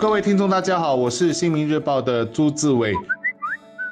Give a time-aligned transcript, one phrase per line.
[0.00, 2.94] 各位听众，大家好，我是新民日报的朱志伟。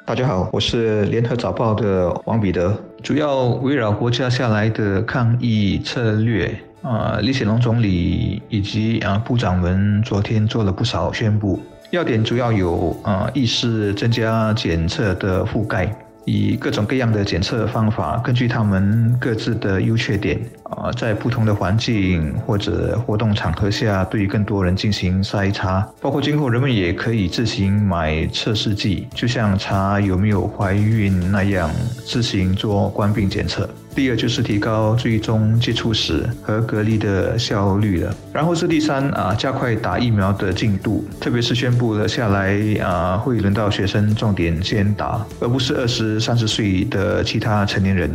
[0.07, 2.75] 大家好，我是联合早报的王彼得。
[3.03, 11.61] 主要围绕国家下来的抗疫策略，啊，李显龙总理以及啊部长们昨天做了不少宣布，
[11.91, 15.95] 要点主要有啊，一是增加检测的覆盖。
[16.25, 20.39] 以各种各样的检测方法，根据他们各自的优缺点，
[20.69, 25.87] 啊，在不同的环境或者活动场合下，对更多人进行筛查。
[25.99, 31.69] 包括今后人们也可以自行买测试剂，就像查有没有怀孕那样，
[32.05, 33.69] 自行做冠病检测。
[33.95, 38.15] 第二就是提高追踪接触史和隔离的效率了。
[38.31, 48.09] 然后是第三啊，加快打疫苗的进度，特别是宣布了下来啊，会轮到学生重点先打，而不是二十三十岁的其他成年人。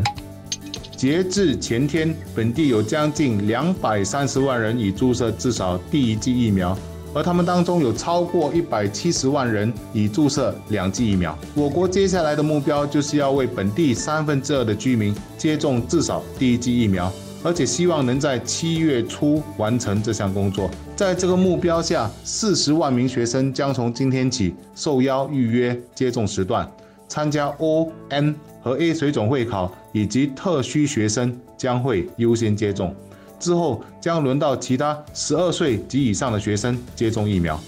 [1.05, 6.75] 截至前天，本地有将近两百三十万人已注射至少第一剂疫苗。
[7.13, 11.39] 而他们当中有超过一百七十万人已注射两剂疫苗。
[11.55, 20.71] 我国接下来的目标就是要为本地三分之二的居民接种至少第一剂疫苗，而且希望能在七月初完成这项工作。
[20.97, 26.67] 在这个目标下，四十万名学生将从今天起受邀预约接种时段，
[27.09, 32.95] 参加 O、N 和 A 水准会考以及特需学生将会优先接种。
[33.41, 37.61] 之后将轮到其他十二岁及以上的学生接种疫苗，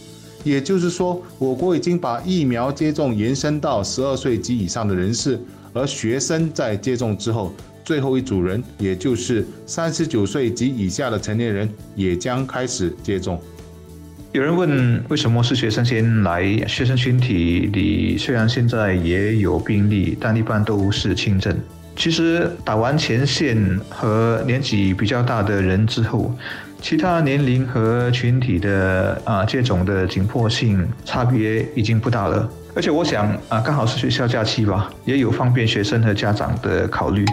[0.43, 5.39] 也就是说，我国已经把疫苗接种延伸到十二岁及以上的人士，
[5.75, 7.53] 而学生在接种之后，
[7.85, 13.39] 最后一组人，也就是三十九岁及以下的成年人，也将开始接种。
[14.37, 16.45] 有人问，为什么是学生先来？
[16.69, 21.59] 学生群体里虽然现在也有病例，但一般都是轻症。
[21.97, 23.57] 其实打完前线
[23.89, 26.37] 和年纪比较大的人之后，
[26.83, 32.47] 其他年龄和群体的啊接种的紧迫性差别已经不大了。
[32.75, 37.25] 而且我想啊，刚好是学校假期吧，也有方便学生和家长的考虑。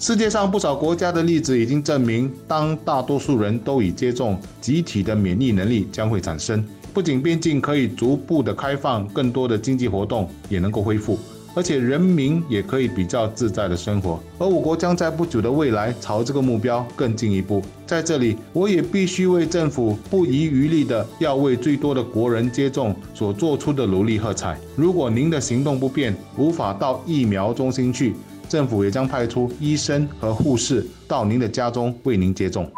[0.00, 6.62] 世界上不少国家的例子已经证明，当大多数人都已接种，集体的免疫能力将会产生，
[6.92, 11.18] 不仅边境可以逐步的开放，更多的经济活动也能够恢复。
[11.54, 17.62] 而且人民也可以比较自在的生活，而我国将在不久的未来朝这个目标更进一步。
[17.86, 24.58] 在这里，我也必须为政府不遗余力的要为最多的国人接种所做出的努力喝彩。
[24.74, 28.14] 如果您的行动不便，无法到疫苗中心去，
[28.48, 32.68] 政府也将派出医生和护士到您的家中为您接种。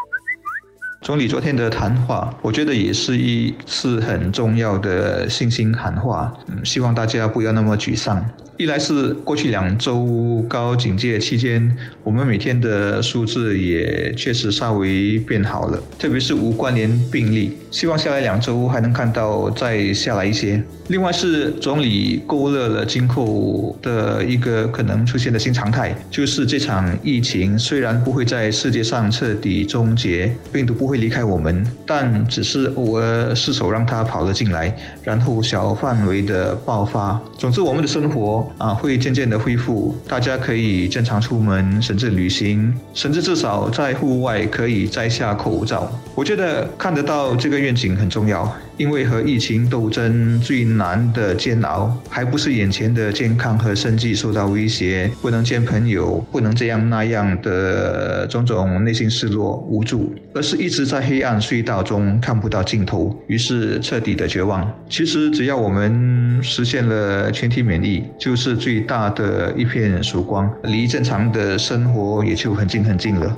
[1.03, 6.35] 总理昨天的谈话，我觉得也是一次很重要的信心喊话。
[6.49, 8.25] 嗯，希望大家不要那么沮丧。
[8.59, 17.53] 一来是过去两周高警戒期间，我们每天的数字也确实稍微变好了，特别是无关联病例。
[17.71, 20.63] 希望下来两周还能看到再下来一些。
[20.89, 37.21] 另外是总理勾勒了今后的一个可能出现的新常态，就是这场疫情虽然不会在世界上彻底终结，病毒不会离开我们，但只是偶尔失手让它跑了进来，然后小范围的爆发。
[37.37, 38.46] 总之，我们的生活。
[38.59, 45.91] 啊，会渐渐的恢复，大家可以正常出门，甚至旅行，甚至至少在户外可以摘下口罩。
[46.15, 48.51] 我觉得看得到这个愿景很重要。
[48.77, 64.71] 因为和疫情斗争最难的煎熬，还不是眼前的健康和生计受到威胁，不能见朋友，不能这样那样的种种内心失落无助，而是一直在黑暗隧道中看不到尽头，于是彻底的绝望。
[64.91, 73.37] 其实只要我们实现了全体免疫，就是最大的一片曙光，离正常的生活也就很近很近了。